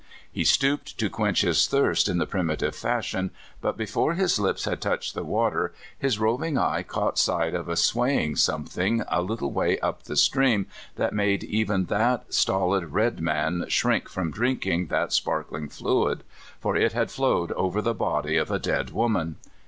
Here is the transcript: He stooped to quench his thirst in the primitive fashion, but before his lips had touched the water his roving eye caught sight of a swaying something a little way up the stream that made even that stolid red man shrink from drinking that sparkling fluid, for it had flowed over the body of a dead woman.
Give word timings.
He 0.31 0.43
stooped 0.43 0.97
to 0.97 1.11
quench 1.11 1.41
his 1.41 1.67
thirst 1.67 2.09
in 2.09 2.17
the 2.17 2.25
primitive 2.25 2.75
fashion, 2.75 3.29
but 3.61 3.77
before 3.77 4.15
his 4.15 4.39
lips 4.39 4.65
had 4.65 4.81
touched 4.81 5.13
the 5.13 5.23
water 5.23 5.75
his 5.95 6.17
roving 6.17 6.57
eye 6.57 6.81
caught 6.81 7.19
sight 7.19 7.53
of 7.53 7.69
a 7.69 7.75
swaying 7.75 8.37
something 8.37 9.03
a 9.09 9.21
little 9.21 9.51
way 9.51 9.77
up 9.77 10.05
the 10.05 10.15
stream 10.15 10.65
that 10.95 11.13
made 11.13 11.43
even 11.43 11.85
that 11.85 12.33
stolid 12.33 12.85
red 12.85 13.19
man 13.21 13.65
shrink 13.67 14.09
from 14.09 14.31
drinking 14.31 14.87
that 14.87 15.13
sparkling 15.13 15.69
fluid, 15.69 16.23
for 16.59 16.75
it 16.75 16.93
had 16.93 17.11
flowed 17.11 17.51
over 17.51 17.79
the 17.79 17.93
body 17.93 18.37
of 18.37 18.49
a 18.49 18.57
dead 18.57 18.89
woman. 18.89 19.35